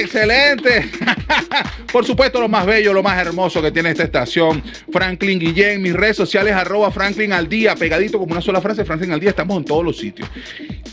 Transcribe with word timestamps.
¡Excelente! 0.00 0.90
Por 1.92 2.06
supuesto, 2.06 2.40
lo 2.40 2.48
más 2.48 2.64
bello, 2.64 2.92
lo 2.92 3.02
más 3.02 3.18
hermoso 3.18 3.60
que 3.60 3.70
tiene 3.70 3.90
esta 3.90 4.04
estación, 4.04 4.62
Franklin 4.90 5.38
Guillén, 5.38 5.82
mis 5.82 5.92
redes 5.92 6.16
sociales, 6.16 6.54
arroba 6.54 6.90
Franklin 6.90 7.32
al 7.32 7.48
día, 7.48 7.74
pegadito 7.74 8.18
como 8.18 8.32
una 8.32 8.40
sola 8.40 8.60
frase, 8.60 8.84
Franklin 8.84 9.12
al 9.12 9.20
día, 9.20 9.30
estamos 9.30 9.58
en 9.58 9.64
todos 9.64 9.84
los 9.84 9.98
sitios. 9.98 10.28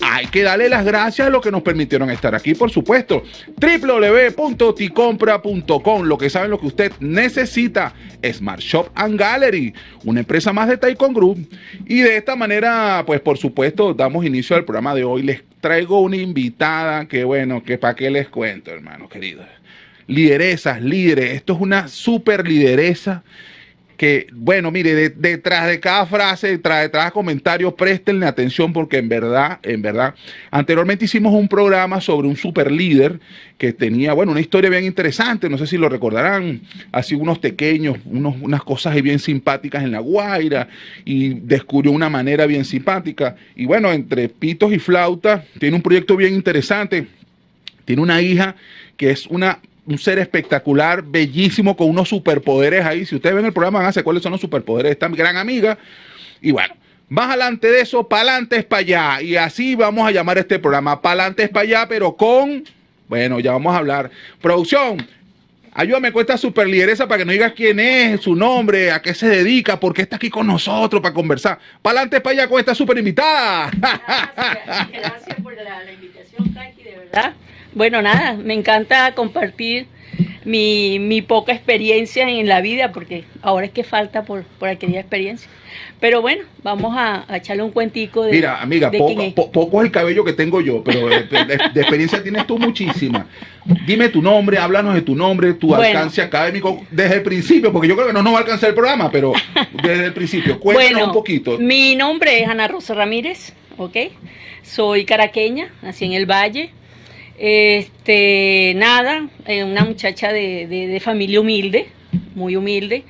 Hay 0.02 0.28
que 0.28 0.44
darle 0.44 0.70
las 0.70 0.86
gracias 0.86 1.28
a 1.28 1.30
los 1.30 1.42
que 1.42 1.52
nos 1.52 1.62
permitieron 1.62 2.10
estar 2.10 2.36
aquí, 2.36 2.54
por 2.54 2.70
supuesto. 2.70 3.24
www.ticompra.com, 3.58 6.04
lo 6.04 6.18
que 6.18 6.30
saben 6.30 6.52
lo 6.52 6.60
que 6.60 6.68
usted 6.68 6.92
necesita. 7.00 7.94
Smart 8.34 8.60
Shop 8.60 8.90
and 8.96 9.20
Gallery, 9.20 9.74
una 10.04 10.22
empresa 10.22 10.52
más 10.52 10.68
de 10.68 10.78
Taikon 10.78 11.14
Group. 11.14 11.48
Y 11.86 12.02
de 12.02 12.18
esta 12.18 12.36
manera, 12.36 13.04
pues 13.06 13.22
por 13.22 13.38
supuesto, 13.38 13.94
damos 13.94 14.26
inicio 14.26 14.56
al 14.56 14.66
programa 14.66 14.96
de 14.96 15.04
hoy. 15.04 15.24
Les 15.24 15.44
traigo 15.62 16.02
una 16.02 16.18
invitada 16.18 17.08
que, 17.08 17.24
bueno, 17.24 17.64
que 17.64 17.78
para 17.78 17.96
qué 17.96 18.10
les 18.10 18.30
cuento, 18.30 18.72
hermanos 18.72 19.10
queridos. 19.10 19.46
Lideresas, 20.08 20.82
líderes. 20.82 21.34
Esto 21.34 21.54
es 21.54 21.60
una 21.62 21.88
super 21.88 22.48
lideresa 22.48 23.24
que, 23.98 24.28
bueno, 24.32 24.70
mire, 24.70 24.94
de- 24.94 25.10
detrás 25.10 25.68
de 25.68 25.80
cada 25.80 26.06
frase, 26.06 26.50
detrás 26.50 26.84
de 26.84 26.92
cada 26.92 27.10
comentario, 27.12 27.76
préstenle 27.76 28.28
atención 28.28 28.72
porque 28.72 28.98
en 28.98 29.10
verdad, 29.10 29.60
en 29.64 29.82
verdad, 29.82 30.14
anteriormente 30.52 31.06
hicimos 31.06 31.34
un 31.34 31.48
programa 31.48 32.00
sobre 32.00 32.28
un 32.28 32.36
super 32.38 32.72
líder 32.72 33.20
que 33.58 33.74
tenía, 33.74 34.14
bueno, 34.14 34.32
una 34.34 34.40
historia 34.42 34.70
bien 34.70 34.84
interesante, 34.84 35.50
no 35.50 35.58
sé 35.58 35.66
si 35.66 35.78
lo 35.78 35.90
recordarán, 35.90 36.62
así 36.92 37.16
unos 37.16 37.40
pequeños, 37.40 37.98
unos, 38.06 38.36
unas 38.40 38.64
cosas 38.64 38.94
bien 39.02 39.18
simpáticas 39.18 39.84
en 39.84 39.92
La 39.92 40.00
Guaira 40.00 40.68
y 41.04 41.30
descubrió 41.34 41.92
una 41.92 42.08
manera 42.10 42.46
bien 42.46 42.66
simpática. 42.66 43.36
Y 43.56 43.66
bueno, 43.66 43.92
entre 43.92 44.30
pitos 44.30 44.72
y 44.72 44.78
flauta, 44.78 45.44
tiene 45.60 45.76
un 45.76 45.82
proyecto 45.82 46.16
bien 46.16 46.36
interesante, 46.36 47.08
tiene 47.86 48.02
una 48.04 48.22
hija 48.22 48.56
que 48.96 49.10
es 49.10 49.26
una, 49.26 49.58
un 49.88 49.98
ser 49.98 50.20
espectacular, 50.20 51.02
bellísimo, 51.02 51.76
con 51.76 51.90
unos 51.90 52.10
superpoderes 52.10 52.86
ahí. 52.86 53.06
Si 53.06 53.16
ustedes 53.16 53.36
ven 53.36 53.46
el 53.46 53.54
programa, 53.54 53.80
van 53.80 53.94
a 53.98 54.04
cuáles 54.04 54.22
son 54.22 54.34
los 54.34 54.42
superpoderes 54.42 54.90
de 54.90 54.94
esta 54.94 55.08
gran 55.08 55.38
amiga. 55.38 55.78
Y 56.42 56.52
bueno, 56.52 56.76
más 57.08 57.30
adelante 57.30 57.72
de 57.72 57.82
eso, 57.82 58.08
pa'lante 58.08 58.58
es 58.58 58.66
para 58.66 58.82
allá. 58.82 59.22
Y 59.22 59.38
así 59.38 59.76
vamos 59.76 60.06
a 60.06 60.12
llamar 60.12 60.38
este 60.38 60.60
programa, 60.60 61.02
pa'lante 61.02 61.44
es 61.44 61.50
para 61.50 61.64
allá, 61.64 61.88
pero 61.88 62.16
con, 62.18 62.66
bueno, 63.08 63.40
ya 63.40 63.54
vamos 63.54 63.74
a 63.74 63.78
hablar. 63.78 64.12
Producción, 64.42 65.08
ayúdame 65.74 66.12
con 66.12 66.20
esta 66.20 66.38
super 66.38 66.68
lideresa 66.68 67.08
para 67.08 67.20
que 67.20 67.26
nos 67.26 67.32
digas 67.32 67.54
quién 67.54 67.80
es, 67.80 68.20
su 68.20 68.36
nombre, 68.36 68.92
a 68.92 69.02
qué 69.02 69.14
se 69.14 69.30
dedica, 69.30 69.80
por 69.80 69.94
qué 69.94 70.02
está 70.02 70.18
aquí 70.18 70.30
con 70.30 70.46
nosotros 70.46 71.02
para 71.02 71.14
conversar. 71.14 71.60
Pa'lante 71.82 72.18
es 72.18 72.22
para 72.22 72.42
allá 72.42 72.50
con 72.50 72.60
esta 72.60 72.76
super 72.76 72.98
invitada. 72.98 73.72
Gracias, 73.72 74.92
gracias 74.92 75.42
por 75.42 75.54
la, 75.56 75.84
la 75.86 75.92
invitación, 75.94 76.52
Frankie, 76.52 76.84
de 76.84 76.98
verdad. 76.98 77.34
Bueno, 77.78 78.02
nada, 78.02 78.34
me 78.34 78.54
encanta 78.56 79.14
compartir 79.14 79.86
mi, 80.46 80.98
mi 81.00 81.22
poca 81.22 81.52
experiencia 81.52 82.28
en 82.28 82.48
la 82.48 82.60
vida, 82.62 82.92
porque 82.92 83.26
ahora 83.42 83.68
es 83.68 83.72
que 83.72 83.84
falta 83.84 84.24
por, 84.24 84.44
por 84.60 84.68
aquella 84.70 85.00
experiencia. 85.00 85.48
Pero 86.00 86.22
bueno, 86.22 86.44
vamos 86.64 86.96
a, 86.98 87.26
a 87.32 87.38
echarle 87.38 87.62
un 87.64 87.72
cuentico 87.72 88.24
de. 88.24 88.32
Mira, 88.32 88.62
amiga, 88.62 88.90
de 88.90 88.98
poco, 88.98 89.22
es. 89.22 89.34
po- 89.34 89.52
poco 89.52 89.80
es 89.82 89.86
el 89.88 89.92
cabello 89.92 90.24
que 90.24 90.34
tengo 90.34 90.60
yo, 90.62 90.84
pero 90.84 91.08
de, 91.08 91.24
de- 91.24 91.60
de 91.74 91.82
experiencia 91.82 92.24
tienes 92.24 92.48
tú 92.48 92.58
muchísima. 92.58 93.28
Dime 93.86 94.10
tu 94.10 94.22
nombre, 94.22 94.58
háblanos 94.58 94.96
de 94.96 95.02
tu 95.02 95.14
nombre, 95.16 95.54
tu 95.54 95.68
Bueno. 95.68 95.84
alcance 95.84 96.22
académico 96.22 96.82
desde 96.90 97.16
el 97.18 97.24
principio, 97.24 97.72
porque 97.72 97.88
yo 97.88 97.96
creo 97.96 98.08
que 98.08 98.14
no 98.14 98.24
nos 98.24 98.34
va 98.34 98.38
a 98.38 98.42
alcanzar 98.42 98.70
el 98.70 98.76
programa, 98.76 99.12
pero 99.12 99.34
desde 99.84 100.06
el 100.06 100.14
principio. 100.14 100.60
Cuéntanos 100.60 101.08
un 101.10 101.14
poquito. 101.14 101.58
Mi 101.60 101.96
nombre 101.96 102.42
es 102.42 102.48
Ana 102.50 102.68
Rosa 102.68 102.94
Ramírez, 102.96 103.54
¿ok? 103.78 103.98
Soy 104.64 105.04
caraqueña, 105.06 105.70
nací 105.84 106.06
en 106.06 106.14
el 106.14 106.26
Valle. 106.26 106.72
Este, 107.38 108.74
nada, 108.76 109.30
eh, 109.46 109.64
una 109.64 109.86
muchacha 109.86 110.34
de, 110.34 110.68
de- 110.68 111.00
familia 111.00 111.40
humilde, 111.42 111.88
muy 112.36 112.56
humilde. 112.56 113.04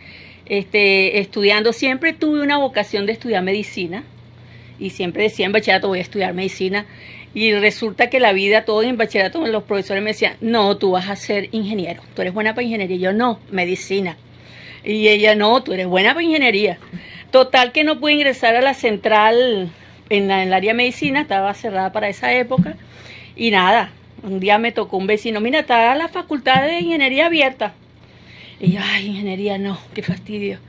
Este, 0.46 1.20
estudiando 1.20 1.74
siempre 1.74 2.14
tuve 2.14 2.42
una 2.42 2.58
vocación 2.58 3.06
de 3.06 3.14
estudiar 3.14 3.44
medicina. 3.44 4.04
Y 4.80 4.92
siempre 4.92 5.24
decía 5.24 5.46
en 5.46 5.52
bachillerato 5.54 5.88
voy 5.88 6.00
a 6.00 6.04
estudiar 6.04 6.34
medicina 6.34 6.86
y 7.34 7.52
resulta 7.54 8.10
que 8.10 8.20
la 8.20 8.32
vida 8.32 8.64
todo 8.64 8.84
en 8.84 8.96
bachillerato 8.98 9.46
los 9.48 9.64
profesores 9.64 10.04
me 10.04 10.12
decían 10.12 10.36
no 10.40 10.78
tú 10.78 10.92
vas 10.92 11.10
a 11.10 11.16
ser 11.16 11.50
ingeniero. 11.52 12.04
Tú 12.16 12.22
eres 12.22 12.34
buena 12.34 12.54
para 12.54 12.64
ingeniería 12.64 12.96
y 12.96 13.00
yo 13.00 13.12
no 13.14 13.40
medicina 13.52 14.18
y 14.84 15.08
ella 15.08 15.36
no 15.36 15.62
tú 15.64 15.74
eres 15.74 15.88
buena 15.88 16.14
para 16.14 16.24
ingeniería 16.24 16.78
total 17.32 17.72
que 17.72 17.84
no 17.84 18.00
pude 18.00 18.14
ingresar 18.14 18.56
a 18.56 18.62
la 18.62 18.74
central 18.76 19.72
en, 20.10 20.28
la, 20.28 20.42
en 20.44 20.50
el 20.50 20.54
área 20.54 20.72
de 20.74 20.78
medicina 20.78 21.22
estaba 21.22 21.54
cerrada 21.56 21.92
para 21.92 22.08
esa 22.10 22.34
época. 22.34 22.78
Y 23.36 23.52
nada 23.52 23.92
un 24.24 24.40
día 24.40 24.58
me 24.58 24.72
tocó 24.72 24.98
un 24.98 25.08
vecino 25.08 25.40
mira 25.40 25.60
está 25.60 25.94
la 25.96 26.08
facultad 26.08 26.64
de 26.64 26.80
ingeniería 26.80 27.28
abierta 27.28 27.74
y 28.60 28.72
yo 28.72 28.82
ay 28.84 29.08
ingeniería 29.08 29.58
no 29.58 29.78
qué 29.94 30.02
fastidio 30.04 30.60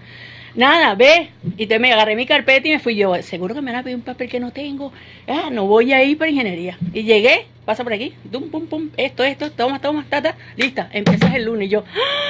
Nada, 0.58 0.96
ve. 0.96 1.28
Y 1.56 1.66
te 1.66 1.78
me 1.78 1.92
agarré 1.92 2.16
mi 2.16 2.26
carpeta 2.26 2.66
y 2.66 2.72
me 2.72 2.78
fui 2.80 2.96
yo. 2.96 3.14
Seguro 3.22 3.54
que 3.54 3.60
me 3.60 3.70
van 3.70 3.80
a 3.80 3.82
pedir 3.84 3.96
un 3.96 4.02
papel 4.02 4.28
que 4.28 4.40
no 4.40 4.50
tengo. 4.50 4.92
Ah, 5.28 5.50
no 5.52 5.66
voy 5.66 5.92
a 5.92 6.02
ir 6.02 6.18
para 6.18 6.32
ingeniería. 6.32 6.76
Y 6.92 7.04
llegué, 7.04 7.46
pasa 7.64 7.84
por 7.84 7.92
aquí, 7.92 8.14
pum, 8.32 8.50
pum, 8.50 8.66
pum, 8.66 8.90
esto, 8.96 9.22
esto, 9.22 9.52
toma, 9.52 9.80
toma, 9.80 10.04
tata, 10.08 10.36
lista. 10.56 10.88
Empiezas 10.92 11.32
el 11.34 11.44
lunes. 11.44 11.68
Y 11.68 11.70
yo, 11.70 11.84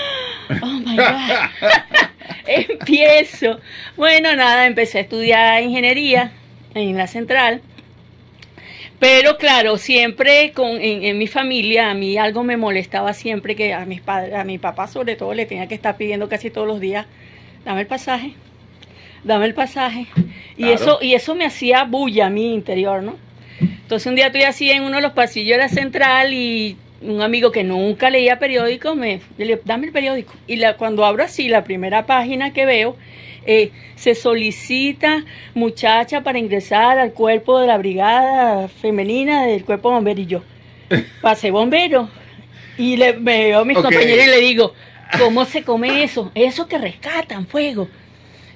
oh 0.63 0.67
my 0.67 0.97
God. 0.97 1.07
Empiezo. 2.47 3.61
Bueno, 3.97 4.37
nada, 4.37 4.67
empecé 4.67 4.99
a 4.99 5.01
estudiar 5.01 5.63
ingeniería 5.63 6.33
en 6.75 6.99
la 6.99 7.07
central. 7.07 7.63
Pero 8.99 9.37
claro, 9.39 9.79
siempre 9.79 10.51
con, 10.53 10.71
en, 10.81 11.05
en 11.05 11.19
mi 11.19 11.29
familia, 11.29 11.91
a 11.91 11.95
mí 11.95 12.19
algo 12.19 12.43
me 12.43 12.57
molestaba 12.57 13.13
siempre 13.13 13.55
que 13.55 13.73
a 13.73 13.85
mis 13.85 14.01
padres, 14.01 14.35
a 14.35 14.43
mi 14.45 14.59
papá 14.59 14.89
sobre 14.89 15.15
todo, 15.15 15.35
le 15.35 15.47
tenía 15.47 15.69
que 15.69 15.75
estar 15.77 15.97
pidiendo 15.97 16.29
casi 16.29 16.51
todos 16.51 16.67
los 16.67 16.81
días, 16.81 17.07
dame 17.65 17.83
el 17.83 17.87
pasaje, 17.87 18.33
dame 19.23 19.47
el 19.47 19.55
pasaje. 19.55 20.07
Y 20.57 20.63
Claro. 20.65 20.75
eso, 20.75 20.99
y 21.01 21.15
eso 21.15 21.37
me 21.37 21.45
hacía 21.47 21.85
bulla 21.85 22.27
a 22.27 22.31
mi 22.31 22.53
interior, 22.53 23.03
¿no? 23.05 23.17
Entonces 23.61 24.07
un 24.09 24.17
día 24.17 24.27
estoy 24.27 24.43
así 24.43 24.71
en 24.71 24.83
uno 24.83 24.97
de 24.97 25.03
los 25.03 25.13
pasillos 25.13 25.57
de 25.57 25.63
la 25.63 25.69
central 25.69 26.33
y 26.35 26.77
un 27.01 27.23
amigo 27.23 27.53
que 27.53 27.65
nunca 27.65 28.11
leía 28.11 28.39
periódico 28.39 28.95
me 28.95 29.21
le 29.37 29.61
dame 29.65 29.87
el 29.87 29.93
periódico. 29.93 30.35
Y 30.47 30.57
la, 30.57 30.77
cuando 30.77 31.05
abro 31.05 31.23
así 31.25 31.49
la 31.49 31.65
primera 31.65 32.07
página 32.07 32.53
que 32.53 32.67
veo, 32.67 32.97
eh, 33.47 33.71
se 33.97 34.15
solicita 34.15 35.25
muchacha 35.55 36.23
para 36.23 36.39
ingresar 36.39 36.99
al 36.99 37.13
cuerpo 37.13 37.61
de 37.61 37.67
la 37.67 37.79
brigada 37.79 38.69
femenina 38.69 39.47
del 39.47 39.65
cuerpo 39.65 39.91
bombero 39.91 40.21
y 40.21 40.27
yo 40.27 40.43
pasé 41.23 41.51
bombero 41.51 42.09
y 42.77 42.97
le 42.97 43.15
me 43.15 43.45
veo 43.45 43.61
a 43.61 43.65
mis 43.65 43.77
Ok. 43.77 43.85
compañeros 43.85 44.27
y 44.27 44.31
le 44.31 44.41
digo 44.41 44.75
cómo 45.19 45.45
se 45.47 45.63
come 45.63 46.03
eso 46.03 46.31
eso 46.35 46.69
que 46.69 46.79
rescatan 46.79 47.47
fuego 47.47 47.89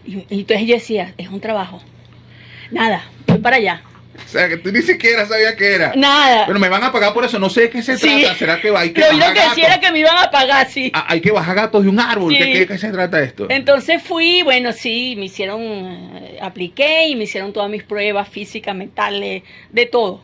y, 0.04 0.26
y 0.28 0.40
entonces 0.40 0.66
yo 0.66 0.74
decía 0.74 1.14
es 1.16 1.28
un 1.28 1.40
trabajo 1.40 1.80
nada 2.70 3.04
voy 3.26 3.38
para 3.38 3.56
allá 3.56 3.82
sea, 4.32 4.48
que 4.48 4.56
tú 4.56 4.72
ni 4.72 4.82
siquiera 4.82 5.26
sabías 5.26 5.54
qué 5.54 5.74
era. 5.74 5.92
nada 5.94 6.44
Bueno, 6.46 6.58
me 6.60 6.68
van 6.68 6.82
a 6.82 6.90
pagar 6.92 7.12
por 7.12 7.24
eso, 7.24 7.38
no 7.38 7.48
sé 7.50 7.62
de 7.62 7.70
qué 7.70 7.82
se 7.82 7.96
Sí. 7.96 8.20
trata. 8.22 8.38
¿Será 8.38 8.60
que 8.60 8.70
va? 8.70 8.80
Hay 8.80 8.92
que 8.92 9.00
lo 9.00 9.08
que 9.32 9.62
era 9.64 9.78
que 9.80 9.92
me 9.92 9.98
iban 10.00 10.16
a 10.18 10.30
pagar 10.30 10.68
sí 10.68 10.90
Ah, 10.94 11.06
Hay 11.08 11.20
que 11.20 11.30
bajar 11.30 11.54
gatos 11.54 11.82
de 11.84 11.88
un 11.88 12.00
árbol. 12.00 12.32
Sí. 12.32 12.38
¿Qué, 12.38 12.52
qué, 12.52 12.66
qué 12.66 12.78
se 12.78 12.90
trata 12.90 13.20
esto? 13.22 13.46
Entonces 13.48 14.02
fui, 14.02 14.42
bueno, 14.42 14.72
sí, 14.72 15.14
me 15.18 15.26
hicieron, 15.26 15.60
eh, 15.62 16.38
apliqué 16.40 17.06
y 17.08 17.16
me 17.16 17.24
hicieron 17.24 17.52
todas 17.52 17.70
mis 17.70 17.82
pruebas 17.84 18.28
físicas, 18.28 18.74
mentales, 18.74 19.42
de 19.70 19.86
todo. 19.86 20.22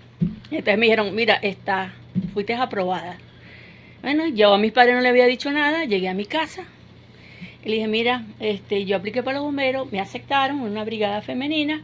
Entonces 0.51 0.79
me 0.79 0.87
dijeron, 0.87 1.15
mira, 1.15 1.35
está, 1.43 1.93
fuiste 2.33 2.55
aprobada. 2.55 3.19
Bueno, 4.03 4.27
yo 4.29 4.55
a 4.55 4.59
mis 4.59 4.73
padres 4.73 4.95
no 4.95 5.01
le 5.01 5.09
había 5.09 5.27
dicho 5.27 5.51
nada, 5.51 5.85
llegué 5.85 6.09
a 6.09 6.15
mi 6.15 6.25
casa 6.25 6.63
y 7.65 7.69
le 7.69 7.75
dije, 7.77 7.89
mira, 7.89 8.25
este, 8.41 8.85
yo 8.85 8.97
apliqué 8.97 9.23
para 9.23 9.37
los 9.39 9.45
bomberos, 9.47 9.91
me 9.93 10.01
aceptaron 10.01 10.59
en 10.61 10.65
una 10.67 10.85
brigada 10.85 11.21
femenina, 11.23 11.83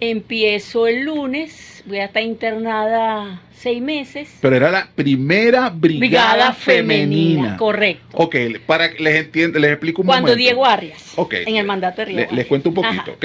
empiezo 0.00 0.86
el 0.86 1.02
lunes, 1.04 1.82
voy 1.86 1.98
a 1.98 2.06
estar 2.06 2.22
internada 2.22 3.42
seis 3.54 3.82
meses. 3.82 4.34
Pero 4.40 4.56
era 4.56 4.70
la 4.70 4.88
primera 4.94 5.68
brigada, 5.68 6.52
femenina. 6.54 7.56
correcto. 7.58 8.16
Ok, 8.16 8.34
para 8.66 8.90
que 8.92 9.02
les 9.02 9.16
entienda, 9.16 9.58
les 9.58 9.72
explico 9.72 10.00
un 10.02 10.06
Cuando 10.06 10.28
momento. 10.28 10.38
Diego 10.38 10.64
Arias, 10.64 11.12
Ok. 11.16 11.34
en 11.46 11.56
el 11.56 11.66
mandato 11.66 12.00
de 12.02 12.12
Diego 12.12 12.30
Le- 12.30 12.36
les 12.36 12.46
cuento 12.46 12.70
un 12.70 12.74
poquito, 12.76 13.02
Ajá. 13.02 13.12
¿ok? 13.12 13.24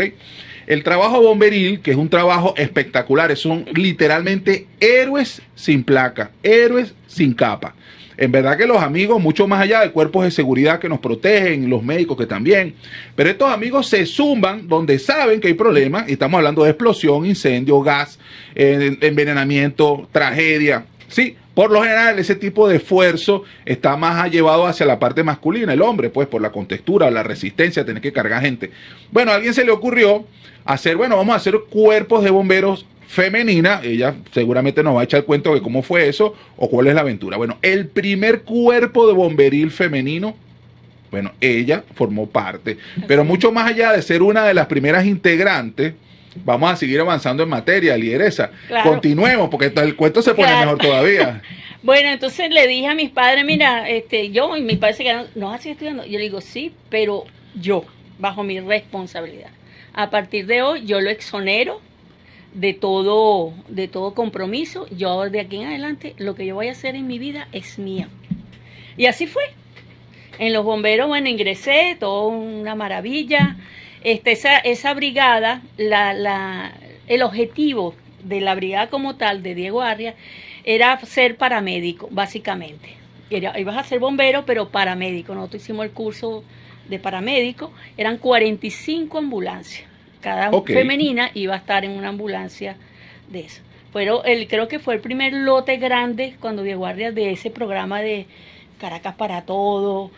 El 0.68 0.84
trabajo 0.84 1.22
bomberil, 1.22 1.80
que 1.80 1.92
es 1.92 1.98
un 1.98 2.10
trabajo 2.10 2.56
espectacular, 2.58 3.36
son 3.38 3.66
literalmente 3.76 4.66
héroes 4.80 5.42
sin 5.54 5.84
placa, 5.84 6.32
héroes 6.44 6.94
sin 7.08 7.34
capa. 7.34 7.76
En 8.18 8.32
verdad 8.32 8.58
que 8.58 8.66
los 8.66 8.78
amigos, 8.78 9.22
mucho 9.22 9.48
más 9.48 9.62
allá 9.62 9.82
de 9.82 9.92
cuerpos 9.92 10.24
de 10.24 10.32
seguridad 10.32 10.80
que 10.80 10.90
nos 10.90 11.00
protegen, 11.00 11.70
los 11.70 11.84
médicos 11.84 12.18
que 12.18 12.26
también, 12.26 12.76
pero 13.16 13.30
estos 13.30 13.52
amigos 13.52 13.88
se 13.88 14.06
zumban 14.06 14.68
donde 14.68 15.00
saben 15.00 15.40
que 15.40 15.48
hay 15.48 15.54
problemas, 15.54 16.08
y 16.08 16.14
estamos 16.14 16.38
hablando 16.38 16.64
de 16.64 16.72
explosión, 16.72 17.26
incendio, 17.26 17.82
gas, 17.82 18.20
envenenamiento, 18.56 20.08
tragedia, 20.12 20.86
¿sí? 21.08 21.36
Por 21.54 21.72
lo 21.72 21.82
general, 21.82 22.20
ese 22.20 22.36
tipo 22.36 22.68
de 22.68 22.78
esfuerzo 22.78 23.44
está 23.66 23.96
más 23.96 24.30
llevado 24.30 24.68
hacia 24.68 24.86
la 24.86 25.00
parte 25.00 25.24
masculina, 25.24 25.72
el 25.72 25.82
hombre, 25.82 26.10
pues 26.10 26.28
por 26.28 26.42
la 26.42 26.52
contextura, 26.52 27.10
la 27.10 27.24
resistencia, 27.24 27.86
tener 27.86 28.02
que 28.02 28.12
cargar 28.12 28.42
gente. 28.42 28.72
Bueno, 29.12 29.32
a 29.32 29.36
alguien 29.36 29.54
se 29.54 29.64
le 29.64 29.72
ocurrió 29.72 30.26
hacer, 30.66 30.98
bueno, 30.98 31.16
vamos 31.16 31.34
a 31.34 31.38
hacer 31.38 31.56
cuerpos 31.70 32.26
de 32.26 32.30
bomberos 32.30 32.86
femenina, 33.08 33.82
ella 33.84 34.16
seguramente 34.32 34.84
nos 34.84 34.96
va 34.96 35.02
a 35.02 35.04
echar 35.04 35.20
el 35.20 35.26
cuento 35.26 35.54
de 35.54 35.62
cómo 35.62 35.82
fue 35.82 36.08
eso 36.08 36.36
o 36.58 36.70
cuál 36.70 36.88
es 36.88 36.96
la 36.96 37.02
aventura. 37.02 37.38
Bueno, 37.38 37.58
el 37.62 37.88
primer 37.88 38.42
cuerpo 38.42 39.08
de 39.08 39.14
bomberil 39.14 39.72
femenino, 39.72 40.36
bueno, 41.12 41.32
ella 41.40 41.84
formó 41.94 42.28
parte, 42.28 42.78
pero 43.08 43.24
mucho 43.24 43.52
más 43.52 43.70
allá 43.70 43.92
de 43.92 44.02
ser 44.02 44.22
una 44.22 44.46
de 44.46 44.54
las 44.54 44.68
primeras 44.68 45.06
integrantes, 45.06 45.94
vamos 46.44 46.72
a 46.72 46.76
seguir 46.76 47.00
avanzando 47.00 47.44
en 47.44 47.50
materia, 47.50 47.96
lideresa. 47.96 48.52
Continuemos, 48.84 49.50
porque 49.50 49.72
el 49.76 49.96
cuento 49.96 50.22
se 50.22 50.34
pone 50.34 50.54
mejor 50.60 50.78
todavía. 50.78 51.42
bueno, 51.84 52.10
entonces 52.10 52.50
le 52.50 52.68
dije 52.68 52.88
a 52.88 52.96
mis 52.96 53.12
padres, 53.12 53.46
mira, 53.46 53.90
este, 53.90 54.32
yo 54.32 54.58
y 54.58 54.62
mis 54.62 54.78
padres 54.78 54.98
se 54.98 55.04
quedaron, 55.04 55.28
¿no 55.36 55.48
vas 55.48 55.60
a 55.60 55.64
seguir 55.64 55.74
estudiando? 55.74 56.06
Yo 56.06 56.18
le 56.18 56.26
digo, 56.26 56.42
sí, 56.42 56.74
pero 56.90 57.26
yo, 57.60 57.86
bajo 58.20 58.44
mi 58.44 58.60
responsabilidad. 58.60 59.52
A 59.94 60.10
partir 60.10 60.46
de 60.46 60.62
hoy, 60.62 60.86
yo 60.86 61.00
lo 61.00 61.10
exonero 61.10 61.80
de 62.56 62.74
todo, 62.74 63.54
de 63.68 63.88
todo 63.88 64.14
compromiso. 64.14 64.88
Yo 64.90 65.30
de 65.30 65.42
aquí 65.42 65.58
en 65.58 65.68
adelante, 65.68 66.16
lo 66.18 66.36
que 66.36 66.46
yo 66.46 66.56
voy 66.56 66.70
a 66.70 66.72
hacer 66.72 66.96
en 66.96 67.06
mi 67.06 67.20
vida 67.20 67.48
es 67.52 67.78
mío. 67.78 68.08
Y 68.98 69.06
así 69.06 69.28
fue. 69.28 69.44
En 70.40 70.54
los 70.54 70.64
bomberos, 70.66 71.08
bueno, 71.08 71.30
ingresé, 71.30 71.96
todo 72.00 72.28
una 72.28 72.74
maravilla. 72.74 73.58
Este, 74.04 74.32
esa, 74.32 74.58
esa 74.58 74.94
brigada, 74.94 75.62
la, 75.78 76.14
la, 76.14 76.74
el 77.08 77.22
objetivo 77.24 77.94
de 78.24 78.42
la 78.42 78.56
brigada 78.56 78.90
como 78.90 79.16
tal, 79.16 79.44
de 79.44 79.54
Diego 79.54 79.82
Arria, 79.82 80.16
era 80.64 80.98
ser 81.02 81.38
paramédico, 81.38 82.08
básicamente. 82.12 82.96
Era, 83.30 83.60
ibas 83.60 83.78
a 83.78 83.84
ser 83.84 84.00
bombero, 84.00 84.46
pero 84.46 84.70
paramédico. 84.70 85.36
Nosotros 85.36 85.62
hicimos 85.62 85.86
el 85.86 85.92
curso 85.92 86.44
de 86.88 87.00
paramédico, 87.00 87.72
eran 87.98 88.18
45 88.18 89.18
ambulancias 89.18 89.95
cada 90.26 90.50
femenina 90.64 91.30
iba 91.36 91.54
a 91.54 91.58
estar 91.58 91.86
en 91.86 91.92
una 91.92 92.10
ambulancia 92.10 92.78
de 93.30 93.42
eso. 93.42 93.62
Pero 93.94 94.24
el, 94.24 94.48
creo 94.48 94.68
que 94.68 94.80
fue 94.80 94.96
el 94.96 95.00
primer 95.00 95.34
lote 95.34 95.78
grande 95.78 96.36
cuando 96.40 96.64
guardia 96.76 97.12
de 97.12 97.32
ese 97.32 97.52
programa 97.52 98.02
de 98.02 98.26
Caracas 98.80 99.14
para 99.14 99.44
todo. 99.44 100.10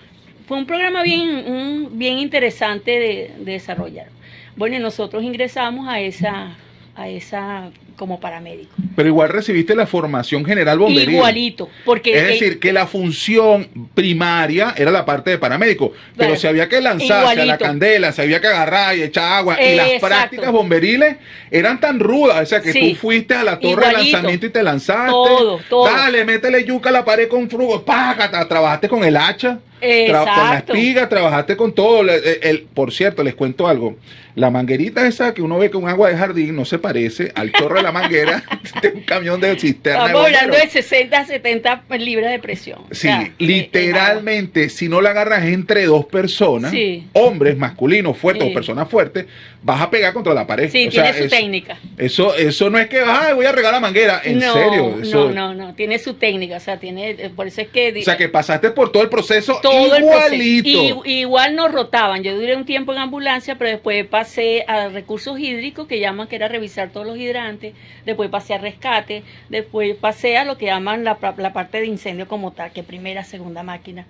Fue 0.47 0.57
un 0.57 0.65
programa 0.65 1.03
bien, 1.03 1.89
bien 1.91 2.19
interesante 2.19 2.91
de, 2.91 3.31
de 3.37 3.51
desarrollar. 3.51 4.07
Bueno, 4.55 4.77
y 4.77 4.79
nosotros 4.79 5.23
ingresamos 5.23 5.89
a 5.89 5.99
esa, 5.99 6.55
a 6.97 7.07
esa 7.07 7.69
como 7.95 8.19
paramédico. 8.19 8.71
Pero 8.95 9.07
igual 9.07 9.29
recibiste 9.29 9.75
la 9.75 9.85
formación 9.85 10.43
general 10.43 10.79
bomberil. 10.79 11.15
Igualito, 11.15 11.69
porque... 11.85 12.17
Es 12.17 12.27
decir, 12.27 12.59
que 12.59 12.73
la 12.73 12.87
función 12.87 13.69
primaria 13.93 14.73
era 14.75 14.89
la 14.89 15.05
parte 15.05 15.29
de 15.29 15.37
paramédico, 15.37 15.93
pero 16.15 16.35
si 16.35 16.47
había 16.47 16.67
que 16.67 16.81
lanzarse 16.81 17.41
a 17.41 17.45
la 17.45 17.57
candela, 17.59 18.11
se 18.11 18.23
había 18.23 18.41
que 18.41 18.47
agarrar 18.47 18.97
y 18.97 19.03
echar 19.03 19.31
agua, 19.33 19.61
y 19.61 19.75
las 19.75 19.89
prácticas 20.01 20.51
bomberiles 20.51 21.17
eran 21.51 21.79
tan 21.79 21.99
rudas, 21.99 22.41
o 22.41 22.45
sea, 22.45 22.61
que 22.61 22.73
tú 22.73 22.95
fuiste 22.95 23.35
a 23.35 23.43
la 23.43 23.59
torre 23.59 23.87
de 23.87 23.93
lanzamiento 23.93 24.47
y 24.47 24.49
te 24.49 24.63
lanzaste. 24.63 25.11
Todo, 25.11 25.59
todo. 25.69 25.85
Dale, 25.85 26.25
métele 26.25 26.65
yuca 26.65 26.89
a 26.89 26.93
la 26.93 27.05
pared 27.05 27.27
con 27.27 27.47
frugo, 27.47 27.85
págata, 27.85 28.47
trabajaste 28.47 28.89
con 28.89 29.03
el 29.03 29.15
hacha. 29.15 29.59
Exacto. 29.79 30.41
con 30.41 30.49
la 30.49 30.57
espiga, 30.57 31.09
trabajaste 31.09 31.55
con 31.55 31.73
todo. 31.73 32.01
El, 32.01 32.61
por 32.73 32.91
cierto, 32.91 33.23
les 33.23 33.35
cuento 33.35 33.67
algo. 33.67 33.95
La 34.37 34.51
manguerita 34.51 35.07
esa 35.07 35.33
que 35.33 35.41
uno 35.41 35.57
ve 35.57 35.71
con 35.71 35.89
agua 35.89 36.09
de 36.09 36.15
jardín 36.15 36.55
no 36.55 36.63
se 36.63 36.77
parece 36.77 37.31
al 37.33 37.51
chorro 37.51 37.77
de 37.77 37.81
la 37.81 37.91
manguera 37.91 38.43
de 38.83 38.89
un 38.89 39.01
camión 39.01 39.41
de 39.41 39.57
cisterna. 39.57 40.05
Estamos 40.05 40.25
hablando 40.27 40.57
de 40.57 40.69
60 40.69 41.25
70 41.25 41.83
libras 41.97 42.29
de 42.29 42.37
presión. 42.37 42.81
Sí, 42.91 43.09
literalmente, 43.39 44.69
si 44.69 44.89
no 44.89 45.01
la 45.01 45.09
agarras 45.09 45.43
entre 45.45 45.85
dos 45.87 46.05
personas, 46.05 46.71
hombres 47.13 47.57
masculinos 47.57 48.15
fuertes 48.15 48.47
o 48.47 48.53
personas 48.53 48.87
fuertes, 48.87 49.25
vas 49.63 49.81
a 49.81 49.89
pegar 49.89 50.13
contra 50.13 50.35
la 50.35 50.45
pared. 50.45 50.69
Sí, 50.69 50.87
tiene 50.87 51.13
su 51.13 51.27
técnica. 51.27 51.79
Eso, 51.97 52.35
eso 52.35 52.69
no 52.69 52.77
es 52.77 52.89
que, 52.89 52.99
ay, 52.99 53.33
voy 53.33 53.47
a 53.47 53.51
regar 53.51 53.73
la 53.73 53.79
manguera. 53.79 54.21
En 54.23 54.39
serio. 54.39 54.97
no, 55.03 55.31
no, 55.31 55.55
no, 55.55 55.73
tiene 55.73 55.97
su 55.97 56.13
técnica. 56.13 56.57
O 56.57 56.59
sea, 56.59 56.77
tiene, 56.77 57.31
por 57.35 57.47
eso 57.47 57.61
es 57.61 57.69
que. 57.69 57.91
O 57.99 58.03
sea, 58.03 58.15
que 58.15 58.29
pasaste 58.29 58.69
por 58.69 58.91
todo 58.91 59.01
el 59.01 59.09
proceso 59.09 59.57
todo 59.63 59.97
igualito. 59.97 61.01
igual 61.05 61.55
nos 61.55 61.71
rotaban. 61.71 62.21
Yo 62.21 62.35
duré 62.35 62.55
un 62.55 62.65
tiempo 62.65 62.93
en 62.93 62.99
ambulancia, 62.99 63.57
pero 63.57 63.71
después 63.71 64.05
pasé 64.05 64.26
a 64.67 64.89
recursos 64.89 65.39
hídricos, 65.39 65.87
que 65.87 65.99
llaman 65.99 66.27
que 66.27 66.35
era 66.35 66.47
revisar 66.47 66.89
todos 66.89 67.05
los 67.05 67.17
hidrantes. 67.17 67.73
Después 68.05 68.29
pasé 68.29 68.53
a 68.53 68.57
rescate. 68.57 69.23
Después 69.49 69.95
pasé 69.95 70.37
a 70.37 70.45
lo 70.45 70.57
que 70.57 70.65
llaman 70.65 71.03
la, 71.03 71.17
la 71.37 71.53
parte 71.53 71.79
de 71.79 71.87
incendio 71.87 72.27
como 72.27 72.51
tal, 72.51 72.71
que 72.71 72.83
primera, 72.83 73.23
segunda 73.23 73.63
máquina. 73.63 74.05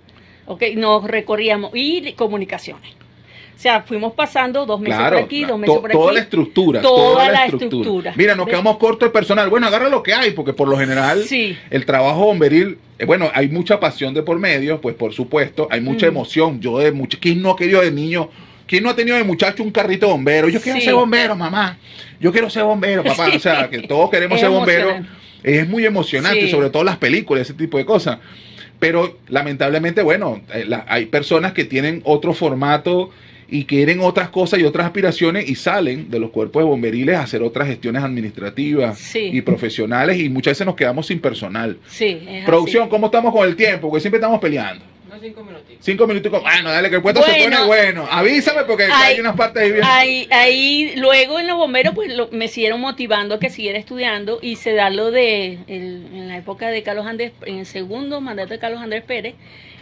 Ok, 0.46 0.62
nos 0.76 1.04
recorríamos. 1.04 1.70
Y 1.74 2.12
comunicaciones. 2.12 2.98
O 3.58 3.60
sea, 3.60 3.82
fuimos 3.82 4.12
pasando 4.12 4.64
dos 4.66 4.80
meses 4.80 5.00
por 5.00 5.16
aquí, 5.16 5.44
dos 5.44 5.58
meses 5.58 5.78
por 5.78 5.90
aquí. 5.90 5.98
Toda 5.98 6.12
la 6.12 6.20
estructura. 6.20 6.80
Toda, 6.80 7.28
la, 7.28 7.46
estructura. 7.46 8.14
Mira, 8.14 8.36
nos 8.36 8.46
quedamos 8.46 8.76
cortos 8.76 9.08
de 9.08 9.12
personal. 9.12 9.50
Bueno, 9.50 9.66
agarra 9.66 9.88
lo 9.88 10.00
que 10.00 10.14
hay, 10.14 10.30
porque 10.30 10.52
por 10.52 10.68
lo 10.68 10.78
general 10.78 11.24
el 11.28 11.84
trabajo 11.84 12.26
bomberil, 12.26 12.78
eh, 13.00 13.04
bueno, 13.04 13.28
hay 13.34 13.48
mucha 13.48 13.80
pasión 13.80 14.14
de 14.14 14.22
por 14.22 14.38
medio, 14.38 14.80
pues 14.80 14.94
por 14.94 15.12
supuesto, 15.12 15.66
hay 15.72 15.80
mucha 15.80 16.06
mm. 16.06 16.08
emoción. 16.08 16.60
Yo 16.60 16.78
de 16.78 16.92
mucho, 16.92 17.18
¿quién 17.20 17.42
no 17.42 17.50
ha 17.50 17.56
querido 17.56 17.80
de 17.80 17.90
niño? 17.90 18.30
¿Quién 18.68 18.84
no 18.84 18.90
ha 18.90 18.94
tenido 18.94 19.16
de 19.16 19.24
muchacho 19.24 19.62
un 19.62 19.70
carrito 19.70 20.08
bombero? 20.08 20.48
Yo 20.48 20.60
quiero 20.60 20.80
ser 20.80 20.94
bombero, 20.94 21.34
mamá. 21.34 21.78
Yo 22.20 22.30
quiero 22.30 22.50
ser 22.50 22.62
bombero, 22.64 23.02
papá. 23.02 23.28
O 23.34 23.40
sea, 23.40 23.68
que 23.70 23.80
todos 23.80 24.10
queremos 24.10 24.38
ser 24.38 24.50
bomberos. 24.50 25.06
Es 25.42 25.66
muy 25.66 25.86
emocionante, 25.86 26.48
sobre 26.48 26.68
todo 26.70 26.84
las 26.84 26.98
películas, 26.98 27.42
ese 27.42 27.54
tipo 27.54 27.78
de 27.78 27.84
cosas. 27.84 28.18
Pero 28.78 29.18
lamentablemente, 29.28 30.02
bueno, 30.02 30.40
eh, 30.52 30.68
hay 30.86 31.06
personas 31.06 31.52
que 31.52 31.64
tienen 31.64 32.02
otro 32.04 32.34
formato 32.34 33.10
y 33.48 33.64
quieren 33.64 34.00
otras 34.00 34.28
cosas 34.28 34.60
y 34.60 34.64
otras 34.64 34.86
aspiraciones 34.86 35.48
y 35.48 35.54
salen 35.54 36.10
de 36.10 36.18
los 36.18 36.30
cuerpos 36.30 36.62
de 36.62 36.68
bomberiles 36.68 37.16
a 37.16 37.22
hacer 37.22 37.42
otras 37.42 37.66
gestiones 37.68 38.02
administrativas 38.02 39.14
y 39.14 39.40
profesionales 39.40 40.18
y 40.18 40.28
muchas 40.28 40.52
veces 40.52 40.66
nos 40.66 40.76
quedamos 40.76 41.06
sin 41.06 41.18
personal. 41.20 41.78
Sí, 41.88 42.20
Producción, 42.44 42.88
¿cómo 42.88 43.06
estamos 43.06 43.32
con 43.32 43.48
el 43.48 43.56
tiempo? 43.56 43.88
Porque 43.88 44.00
siempre 44.00 44.18
estamos 44.18 44.38
peleando. 44.40 44.84
Cinco 45.20 45.44
minutitos. 45.44 45.84
Cinco 45.84 46.06
minutitos. 46.06 46.42
Bueno, 46.42 46.70
dale, 46.70 46.90
que 46.90 46.96
el 46.96 47.02
puesto 47.02 47.22
se 47.22 47.44
pone 47.44 47.64
bueno. 47.64 48.06
Avísame 48.10 48.64
porque 48.64 48.84
hay 48.84 49.18
unas 49.20 49.36
partes 49.36 49.62
ahí 49.62 49.72
bien. 49.72 49.84
Ahí, 49.84 50.28
ahí, 50.30 50.94
luego 50.96 51.38
en 51.38 51.46
los 51.46 51.56
bomberos, 51.56 51.94
pues 51.94 52.12
me 52.32 52.48
siguieron 52.48 52.80
motivando 52.80 53.36
a 53.36 53.38
que 53.38 53.50
siguiera 53.50 53.78
estudiando. 53.78 54.38
y 54.42 54.56
se 54.56 54.72
da 54.72 54.90
lo 54.90 55.10
de, 55.10 55.58
en 55.66 56.28
la 56.28 56.36
época 56.36 56.68
de 56.68 56.82
Carlos 56.82 57.06
Andrés, 57.06 57.32
en 57.44 57.58
el 57.58 57.66
segundo 57.66 58.20
mandato 58.20 58.50
de 58.50 58.58
Carlos 58.58 58.80
Andrés 58.80 59.04
Pérez, 59.04 59.34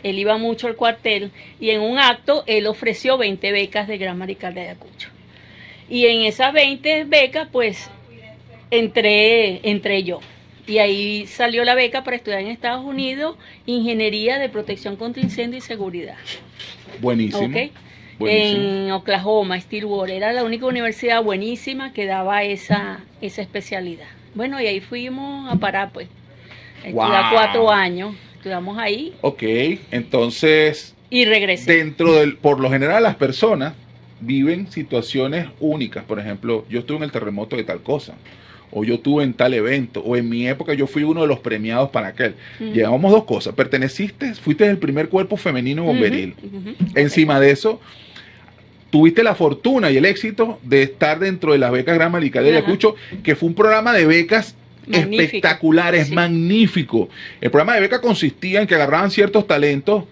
él 0.03 0.19
iba 0.19 0.37
mucho 0.37 0.67
al 0.67 0.77
cuartel 0.77 1.31
y 1.59 1.71
en 1.71 1.81
un 1.81 1.99
acto 1.99 2.45
él 2.47 2.67
ofreció 2.67 3.19
20 3.19 3.53
becas 3.53 3.89
de 3.89 3.99
Gran 3.99 4.19
Marical 4.19 4.55
de 4.55 4.63
Ayacucho. 4.63 5.09
Y 5.89 6.07
en 6.07 6.23
esas 6.23 6.53
20 6.53 7.05
becas, 7.05 7.49
pues, 7.51 7.91
entré, 8.71 9.61
entré 9.69 10.03
yo. 10.03 10.21
Y 10.67 10.79
ahí 10.79 11.27
salió 11.27 11.65
la 11.65 11.75
beca 11.75 12.03
para 12.03 12.17
estudiar 12.17 12.41
en 12.41 12.49
Estados 12.49 12.85
Unidos 12.85 13.37
Ingeniería 13.67 14.39
de 14.39 14.49
Protección 14.49 14.97
contra 14.97 15.23
Incendio 15.23 15.59
y 15.59 15.61
Seguridad. 15.61 16.17
Buenísimo. 17.01 17.55
En 18.19 18.91
Oklahoma, 18.91 19.61
Stillwater. 19.61 20.17
Era 20.17 20.33
la 20.33 20.43
única 20.43 20.67
universidad 20.67 21.23
buenísima 21.23 21.93
que 21.93 22.07
daba 22.07 22.43
esa, 22.43 23.05
esa 23.21 23.43
especialidad. 23.43 24.09
Bueno, 24.35 24.61
y 24.61 24.67
ahí 24.67 24.81
fuimos 24.81 25.53
a 25.53 25.57
parar, 25.57 25.93
pues. 25.93 26.09
Estudiar 26.83 27.33
cuatro 27.33 27.71
años 27.71 28.15
estudiamos 28.47 28.79
ahí. 28.79 29.13
Ok, 29.23 29.43
entonces... 29.91 30.95
Y 31.11 31.25
regresé. 31.25 31.77
Dentro 31.77 32.15
del, 32.15 32.37
por 32.37 32.61
lo 32.61 32.71
general 32.71 33.03
las 33.03 33.17
personas 33.17 33.75
viven 34.21 34.71
situaciones 34.71 35.49
únicas. 35.61 36.05
Por 36.05 36.19
ejemplo, 36.19 36.65
yo 36.69 36.81
estuve 36.81 36.99
en 36.99 37.03
el 37.05 37.13
terremoto 37.13 37.57
de 37.57 37.65
tal 37.65 37.83
cosa. 37.83 38.15
O 38.71 38.85
yo 38.85 38.95
estuve 38.95 39.25
en 39.25 39.33
tal 39.33 39.55
evento. 39.55 40.01
O 40.01 40.17
en 40.17 40.29
mi 40.29 40.47
época 40.47 40.75
yo 40.75 40.87
fui 40.87 41.03
uno 41.05 41.23
de 41.23 41.27
los 41.27 41.39
premiados 41.39 41.91
para 41.91 42.09
aquel. 42.09 42.35
Llevamos 42.59 43.13
dos 43.13 43.25
cosas. 43.25 43.55
Perteneciste, 43.55 44.35
fuiste 44.35 44.69
el 44.69 44.79
primer 44.79 45.09
cuerpo 45.09 45.37
femenino 45.37 45.85
bomberil. 45.85 46.35
Encima 46.95 47.41
de 47.41 47.51
eso, 47.51 47.81
tuviste 48.91 49.23
la 49.23 49.35
fortuna 49.35 49.91
y 49.91 49.97
el 49.97 50.05
éxito 50.05 50.59
de 50.63 50.83
estar 50.83 51.19
dentro 51.19 51.53
de 51.53 51.59
las 51.59 51.71
becas 51.71 51.95
Gran 51.95 52.13
Marical 52.13 52.45
de 52.45 52.51
Ayacucho, 52.51 52.95
que 53.23 53.37
fue 53.37 53.49
un 53.49 53.55
programa 53.55 53.93
de 53.93 54.07
becas 54.07 54.57
espectacular, 54.91 55.95
es 55.95 56.11
magnífico. 56.11 57.09
El 57.41 57.51
programa 57.51 57.75
de 57.75 57.81
beca 57.81 58.01
consistía 58.01 58.61
en 58.61 58.67
que 58.67 58.75
agarraban 58.75 59.11
ciertos 59.11 59.47
talentos, 59.47 60.05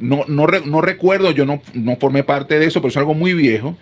no, 0.00 0.24
no, 0.28 0.46
no 0.46 0.80
recuerdo, 0.80 1.30
yo 1.30 1.46
no, 1.46 1.62
no, 1.72 1.96
formé 1.96 2.22
parte 2.22 2.58
de 2.58 2.66
eso, 2.66 2.80
pero 2.80 2.90
es 2.90 2.96
algo 2.96 3.14
muy 3.14 3.34
viejo. 3.34 3.76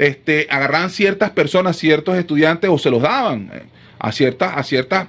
Este, 0.00 0.46
agarraban 0.48 0.88
ciertas 0.88 1.28
personas, 1.30 1.76
ciertos 1.76 2.16
estudiantes, 2.16 2.70
o 2.70 2.78
se 2.78 2.90
los 2.90 3.02
daban 3.02 3.50
eh, 3.52 3.62
a 3.98 4.12
ciertas, 4.12 4.56
a 4.56 4.62
ciertas 4.62 5.08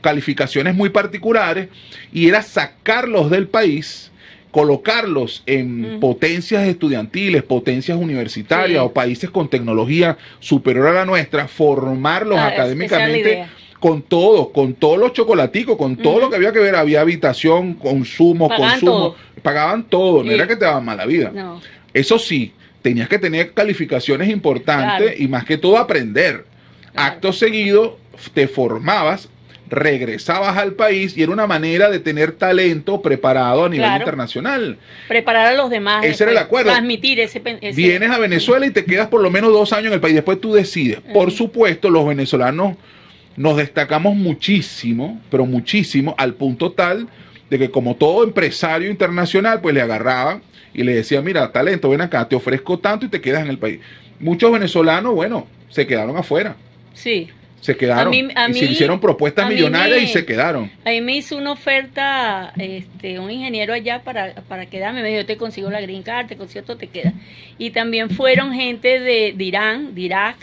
calificaciones 0.00 0.76
muy 0.76 0.90
particulares, 0.90 1.68
y 2.12 2.28
era 2.28 2.40
sacarlos 2.42 3.30
del 3.30 3.48
país 3.48 4.12
colocarlos 4.52 5.42
en 5.46 5.98
potencias 6.00 6.66
estudiantiles, 6.66 7.42
potencias 7.42 7.98
universitarias 7.98 8.80
o 8.80 8.92
países 8.92 9.28
con 9.28 9.48
tecnología 9.48 10.16
superior 10.38 10.86
a 10.86 10.92
la 10.92 11.04
nuestra, 11.04 11.48
formarlos 11.48 12.38
ah, 12.38 12.46
académicamente 12.46 13.46
con 13.80 14.02
todo, 14.02 14.52
con 14.52 14.74
todos 14.74 14.98
los 14.98 15.12
chocolaticos, 15.12 15.76
con 15.76 15.96
todo 15.96 16.20
lo 16.20 16.30
que 16.30 16.36
había 16.36 16.52
que 16.52 16.60
ver, 16.60 16.76
había 16.76 17.00
habitación, 17.00 17.74
consumo, 17.74 18.48
Pagaban 18.48 18.70
consumo, 18.70 18.92
todo. 18.92 19.16
pagaban 19.42 19.84
todo, 19.84 20.22
no 20.22 20.30
Sí. 20.30 20.34
era 20.34 20.46
que 20.46 20.56
te 20.56 20.64
daban 20.64 20.84
mala 20.84 21.06
vida. 21.06 21.30
No. 21.34 21.60
Eso 21.92 22.18
sí, 22.18 22.52
tenías 22.82 23.08
que 23.08 23.18
tener 23.18 23.52
calificaciones 23.52 24.28
importantes 24.28 24.98
Claro. 25.08 25.14
y 25.22 25.28
más 25.28 25.44
que 25.44 25.58
todo 25.58 25.78
aprender. 25.78 26.44
Claro. 26.92 27.12
Acto 27.14 27.32
seguido, 27.32 27.98
te 28.34 28.48
formabas, 28.48 29.28
regresabas 29.70 30.56
al 30.56 30.72
país 30.72 31.14
y 31.16 31.22
era 31.22 31.30
una 31.32 31.46
manera 31.46 31.90
de 31.90 31.98
tener 31.98 32.32
talento 32.32 33.02
preparado 33.02 33.66
a 33.66 33.68
nivel 33.68 33.84
Claro. 33.86 34.00
internacional. 34.00 34.78
Preparar 35.08 35.48
a 35.48 35.54
los 35.54 35.68
demás. 35.70 36.04
Ese 36.04 36.24
era 36.24 36.32
el 36.32 36.38
acuerdo. 36.38 36.70
Transmitir 36.70 37.20
ese, 37.20 37.42
ese- 37.60 37.76
Vienes 37.76 38.10
a 38.10 38.18
Venezuela 38.18 38.66
y 38.66 38.70
te 38.70 38.84
quedas 38.84 39.08
por 39.08 39.20
lo 39.20 39.30
menos 39.30 39.52
dos 39.52 39.72
años 39.72 39.88
en 39.88 39.92
el 39.94 40.00
país, 40.00 40.14
después 40.14 40.40
tú 40.40 40.54
decides. 40.54 41.00
Por 41.12 41.30
supuesto, 41.30 41.90
los 41.90 42.06
venezolanos 42.06 42.76
nos 43.36 43.56
destacamos 43.58 44.16
muchísimo, 44.16 45.20
pero 45.30 45.44
muchísimo, 45.46 46.14
al 46.18 46.34
punto 46.34 46.72
tal 46.72 47.06
de 47.50 47.58
que 47.58 47.70
como 47.70 47.94
todo 47.94 48.24
empresario 48.24 48.90
internacional, 48.90 49.60
pues 49.60 49.74
le 49.74 49.80
agarraban 49.82 50.42
y 50.74 50.82
le 50.84 50.94
decían, 50.94 51.24
mira, 51.24 51.50
talento, 51.52 51.88
ven 51.90 52.00
acá, 52.00 52.28
te 52.28 52.36
ofrezco 52.36 52.78
tanto 52.78 53.06
y 53.06 53.08
te 53.08 53.20
quedas 53.20 53.42
en 53.42 53.48
el 53.50 53.58
país. 53.58 53.80
Muchos 54.20 54.50
venezolanos, 54.52 55.14
bueno, 55.14 55.46
se 55.68 55.86
quedaron 55.86 56.16
afuera, 56.16 56.56
Sí. 56.94 57.28
se 57.60 57.76
quedaron 57.76 58.08
A 58.08 58.10
mí- 58.10 58.28
a 58.34 58.48
y 58.48 58.54
se 58.54 58.64
hicieron 58.66 59.00
propuestas 59.00 59.48
millonarias 59.48 59.98
me- 59.98 60.04
y 60.04 60.08
se 60.08 60.24
quedaron. 60.24 60.70
A 60.84 60.90
mí 60.90 61.00
me 61.00 61.16
hizo 61.16 61.36
una 61.36 61.52
oferta 61.52 62.52
este, 62.56 63.18
un 63.18 63.30
ingeniero 63.30 63.72
allá 63.74 64.02
para, 64.02 64.34
para 64.48 64.66
quedarme. 64.66 65.02
Me 65.02 65.08
dijo, 65.10 65.26
te 65.26 65.36
consigo 65.36 65.70
la 65.70 65.80
green 65.80 66.02
card, 66.02 66.26
te 66.28 66.36
consigo 66.36 66.64
todo, 66.64 66.76
te 66.76 66.86
queda. 66.88 67.12
Y 67.58 67.70
también 67.70 68.10
fueron 68.10 68.52
gente 68.54 69.00
de, 69.00 69.32
de 69.36 69.44
Irán, 69.44 69.94
de 69.94 70.00
Irak 70.02 70.36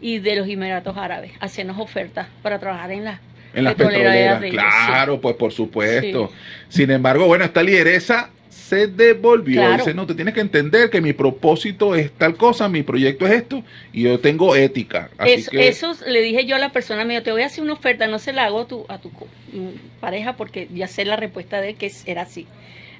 y 0.00 0.18
de 0.18 0.36
los 0.36 0.48
Emiratos 0.48 0.96
Árabes 0.96 1.32
a 1.40 1.46
hacernos 1.46 1.78
ofertas 1.78 2.26
para 2.42 2.58
trabajar 2.58 2.90
en 2.92 3.04
las 3.04 3.20
En 3.54 3.64
las 3.64 3.74
petroleras, 3.74 4.42
claro, 4.50 5.20
pues 5.20 5.34
por 5.36 5.52
supuesto. 5.52 6.30
Sin 6.68 6.90
embargo, 6.90 7.26
bueno, 7.26 7.44
esta 7.44 7.62
lideresa 7.62 8.30
se 8.56 8.86
devolvió. 8.86 9.60
Claro. 9.60 9.78
Dice, 9.78 9.94
no, 9.94 10.06
te 10.06 10.14
tienes 10.14 10.34
que 10.34 10.40
entender 10.40 10.90
que 10.90 11.00
mi 11.00 11.12
propósito 11.12 11.94
es 11.94 12.10
tal 12.10 12.36
cosa, 12.36 12.68
mi 12.68 12.82
proyecto 12.82 13.26
es 13.26 13.32
esto, 13.32 13.62
y 13.92 14.02
yo 14.02 14.18
tengo 14.18 14.56
ética. 14.56 15.10
Así 15.18 15.32
Eso, 15.32 15.50
que, 15.50 15.68
eso 15.68 15.92
le 16.06 16.20
dije 16.20 16.46
yo 16.46 16.56
a 16.56 16.58
la 16.58 16.72
persona, 16.72 17.04
me 17.04 17.14
dijo, 17.14 17.22
te 17.22 17.32
voy 17.32 17.42
a 17.42 17.46
hacer 17.46 17.62
una 17.62 17.74
oferta, 17.74 18.06
no 18.06 18.18
se 18.18 18.32
la 18.32 18.46
hago 18.46 18.62
a 18.62 18.66
tu, 18.66 18.86
a 18.88 18.98
tu 18.98 19.08
mm, 19.10 20.00
pareja 20.00 20.36
porque 20.36 20.68
ya 20.74 20.88
sé 20.88 21.04
la 21.04 21.16
respuesta 21.16 21.60
de 21.60 21.70
él 21.70 21.76
que 21.76 21.92
era 22.06 22.22
así. 22.22 22.46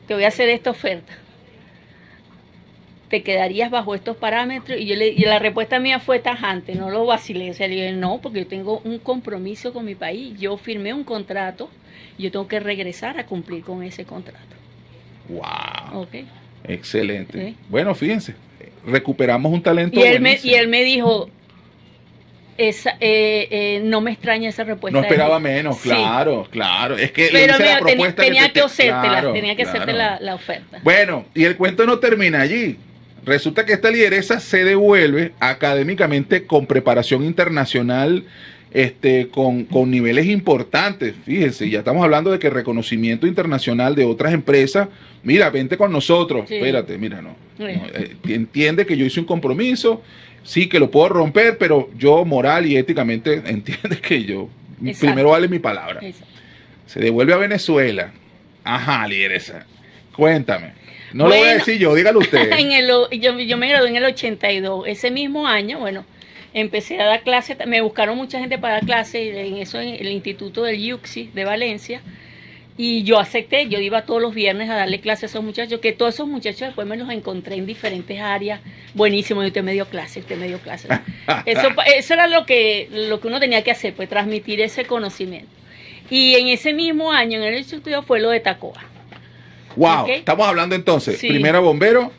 Te 0.06 0.14
voy 0.14 0.24
a 0.24 0.28
hacer 0.28 0.48
esta 0.48 0.70
oferta. 0.70 1.12
Te 3.08 3.22
quedarías 3.22 3.70
bajo 3.70 3.94
estos 3.94 4.16
parámetros 4.16 4.78
y 4.78 4.86
yo 4.86 4.96
le, 4.96 5.08
y 5.08 5.20
la 5.20 5.38
respuesta 5.38 5.78
mía 5.78 6.00
fue 6.00 6.18
tajante, 6.18 6.74
no 6.74 6.90
lo 6.90 7.06
vacilé, 7.06 7.50
o 7.50 7.54
sea, 7.54 7.68
le 7.68 7.76
dije, 7.76 7.92
no, 7.92 8.20
porque 8.20 8.40
yo 8.40 8.46
tengo 8.46 8.80
un 8.84 8.98
compromiso 8.98 9.72
con 9.72 9.84
mi 9.84 9.94
país, 9.94 10.38
yo 10.38 10.56
firmé 10.56 10.92
un 10.92 11.04
contrato, 11.04 11.70
y 12.18 12.24
yo 12.24 12.30
tengo 12.30 12.48
que 12.48 12.60
regresar 12.60 13.18
a 13.18 13.26
cumplir 13.26 13.62
con 13.62 13.82
ese 13.82 14.04
contrato. 14.04 14.56
Wow, 15.28 16.02
¿ok? 16.02 16.14
excelente. 16.68 17.54
Bueno, 17.68 17.94
fíjense, 17.94 18.34
recuperamos 18.86 19.52
un 19.52 19.62
talento 19.62 19.98
Y 19.98 20.02
él, 20.02 20.20
me, 20.20 20.38
y 20.42 20.54
él 20.54 20.68
me 20.68 20.82
dijo, 20.84 21.28
esa, 22.58 22.92
eh, 23.00 23.48
eh, 23.50 23.80
no 23.84 24.00
me 24.00 24.12
extraña 24.12 24.48
esa 24.48 24.64
respuesta. 24.64 24.98
No 24.98 25.04
esperaba 25.04 25.36
ti". 25.36 25.42
menos, 25.44 25.76
Sí. 25.78 25.88
claro, 25.90 26.46
claro. 26.50 26.96
Es 26.96 27.12
que 27.12 27.28
Pero 27.30 27.52
la 27.52 27.58
mira, 27.58 27.58
tenía, 27.58 27.78
propuesta 27.80 28.22
tenía 28.22 28.42
te- 28.52 28.60
que, 28.60 28.66
te- 28.76 28.86
claro, 28.88 29.32
tenía 29.32 29.56
que 29.56 29.62
hacerte 29.62 29.92
claro. 29.92 30.14
la, 30.18 30.20
la 30.20 30.34
oferta. 30.34 30.80
Bueno, 30.82 31.26
y 31.34 31.44
el 31.44 31.56
cuento 31.56 31.84
no 31.86 31.98
termina 31.98 32.40
allí. 32.40 32.78
Resulta 33.24 33.66
que 33.66 33.72
esta 33.74 33.90
lideresa 33.90 34.38
se 34.40 34.64
devuelve 34.64 35.32
académicamente 35.40 36.46
con 36.46 36.66
preparación 36.66 37.24
internacional, 37.24 38.24
este, 38.76 39.28
con, 39.28 39.64
con 39.64 39.90
niveles 39.90 40.26
importantes. 40.26 41.14
Fíjense, 41.24 41.70
ya 41.70 41.78
estamos 41.78 42.04
hablando 42.04 42.30
de 42.30 42.38
que 42.38 42.50
reconocimiento 42.50 43.26
internacional 43.26 43.94
de 43.94 44.04
otras 44.04 44.34
empresas. 44.34 44.88
Mira, 45.22 45.48
vente 45.48 45.78
con 45.78 45.90
nosotros. 45.90 46.44
Sí. 46.46 46.56
Espérate, 46.56 46.98
mira, 46.98 47.22
no. 47.22 47.34
Eh, 47.58 48.16
entiende 48.28 48.84
que 48.84 48.98
yo 48.98 49.06
hice 49.06 49.18
un 49.18 49.24
compromiso, 49.24 50.02
sí 50.42 50.68
que 50.68 50.78
lo 50.78 50.90
puedo 50.90 51.08
romper, 51.08 51.56
pero 51.56 51.88
yo 51.96 52.26
moral 52.26 52.66
y 52.66 52.76
éticamente 52.76 53.34
entiende 53.46 53.98
que 53.98 54.24
yo 54.24 54.50
Exacto. 54.84 55.06
primero 55.06 55.30
vale 55.30 55.48
mi 55.48 55.58
palabra. 55.58 56.00
Se 56.84 57.00
devuelve 57.00 57.32
a 57.32 57.38
Venezuela. 57.38 58.12
Ajá, 58.62 59.08
lideresa. 59.08 59.64
Cuéntame. 60.14 60.72
No 61.14 61.28
lo 61.28 61.34
voy 61.36 61.48
a 61.48 61.54
decir 61.54 61.78
yo, 61.78 61.94
dígalo 61.94 62.18
usted. 62.18 62.50
En 62.58 62.72
el, 62.72 62.90
o- 62.90 63.08
yo, 63.10 63.38
yo 63.38 63.56
me 63.56 63.70
gradué 63.70 63.88
en 63.88 63.96
el 63.96 64.04
82. 64.04 64.84
Ese 64.86 65.10
mismo 65.10 65.46
año, 65.46 65.78
bueno, 65.78 66.04
empecé 66.56 66.98
a 67.00 67.04
dar 67.04 67.22
clases. 67.22 67.56
Me 67.66 67.80
buscaron 67.82 68.16
mucha 68.16 68.38
gente 68.40 68.58
para 68.58 68.74
dar 68.74 68.86
clases 68.86 69.36
en 69.36 69.58
eso 69.58 69.78
en 69.80 69.88
el 69.94 70.08
Instituto 70.08 70.62
del 70.64 70.80
Yuxi 70.82 71.30
de 71.34 71.44
Valencia. 71.44 72.00
Y 72.78 73.04
yo 73.04 73.18
acepté, 73.18 73.68
yo 73.68 73.78
iba 73.78 74.04
todos 74.04 74.20
los 74.20 74.34
viernes 74.34 74.68
a 74.68 74.74
darle 74.74 75.00
clases 75.00 75.24
a 75.24 75.26
esos 75.26 75.42
muchachos, 75.44 75.80
que 75.80 75.92
todos 75.92 76.14
esos 76.14 76.28
muchachos 76.28 76.60
después 76.60 76.86
me 76.86 76.96
los 76.96 77.08
encontré 77.10 77.56
en 77.56 77.64
diferentes 77.66 78.20
áreas. 78.20 78.60
Buenísimo, 78.94 79.42
y 79.42 79.46
usted 79.46 79.62
me 79.62 79.72
dio 79.72 79.86
clases, 79.86 80.24
usted 80.24 80.36
me 80.36 80.46
dio 80.48 80.58
clases. 80.58 80.90
Eso, 81.46 81.68
eso 81.96 82.14
era 82.14 82.26
lo 82.26 82.44
que, 82.44 82.88
lo 82.92 83.18
que 83.20 83.28
uno 83.28 83.40
tenía 83.40 83.62
que 83.64 83.70
hacer, 83.70 83.94
pues 83.94 84.08
transmitir 84.08 84.60
ese 84.60 84.84
conocimiento. 84.84 85.48
Y 86.10 86.34
en 86.34 86.48
ese 86.48 86.72
mismo 86.72 87.10
año, 87.12 87.38
en 87.38 87.44
el 87.44 87.58
instituto, 87.58 88.02
fue 88.02 88.20
lo 88.20 88.30
de 88.30 88.40
Tacoa. 88.40 88.80
wow, 89.74 90.06
estamos 90.08 90.46
hablando 90.46 90.74
entonces, 90.74 91.18
Sí. 91.18 91.28
primero 91.28 91.62
bombero, 91.62 92.12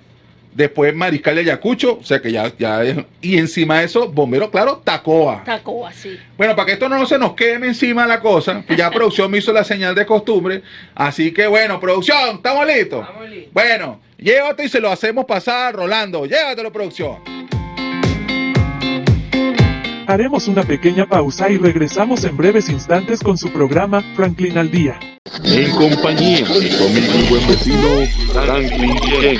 después 0.57 0.93
mariscal 0.95 1.35
de 1.35 1.41
Ayacucho, 1.41 1.99
o 1.99 2.03
sea 2.03 2.19
que 2.19 2.31
ya, 2.31 2.51
ya 2.57 2.83
es- 2.83 2.97
y 3.21 3.37
encima 3.37 3.79
de 3.79 3.85
eso, 3.85 4.09
bombero, 4.11 4.49
claro, 4.49 4.81
Tacoa. 4.83 5.43
Tacoa, 5.45 5.93
sí. 5.93 6.17
Bueno, 6.35 6.55
para 6.55 6.65
que 6.65 6.71
esto 6.73 6.89
no 6.89 7.05
se 7.05 7.19
nos 7.19 7.33
queme 7.35 7.67
encima 7.67 8.07
la 8.07 8.19
cosa, 8.19 8.63
pues 8.65 8.77
ya 8.77 8.89
producción 8.89 9.29
me 9.29 9.37
hizo 9.37 9.53
la 9.53 9.63
señal 9.63 9.93
de 9.93 10.05
costumbre, 10.05 10.63
así 10.95 11.31
que 11.31 11.45
bueno, 11.45 11.79
producción, 11.79 12.37
¿estamos 12.37 12.65
listos? 12.65 13.07
Bueno, 13.53 13.99
llévate 14.17 14.65
y 14.65 14.69
se 14.69 14.79
lo 14.81 14.91
hacemos 14.91 15.25
pasar, 15.25 15.75
Rolando, 15.75 16.25
llévatelo, 16.25 16.71
producción. 16.73 17.17
Haremos 20.07 20.47
una 20.47 20.63
pequeña 20.63 21.05
pausa 21.05 21.49
y 21.49 21.57
regresamos 21.57 22.23
en 22.23 22.35
breves 22.35 22.69
instantes 22.69 23.19
con 23.19 23.37
su 23.37 23.51
programa 23.51 24.01
Franklin 24.15 24.57
al 24.57 24.71
Día. 24.71 24.97
En 25.43 25.69
compañía 25.71 26.45
de 26.47 26.67
y 26.67 27.29
buen 27.29 27.47
vecino 27.47 27.87
Franklin. 28.33 29.39